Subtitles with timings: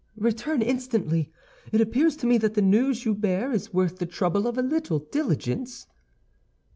[0.17, 1.31] "Return instantly.
[1.71, 4.63] It appears to me that the news you bear is worth the trouble of a
[4.63, 5.85] little diligence."